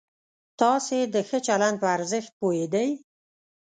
تاسې 0.59 0.97
د 1.13 1.15
ښه 1.27 1.39
چلند 1.47 1.75
په 1.81 1.87
ارزښت 1.97 2.31
پوهېدئ؟ 2.39 2.89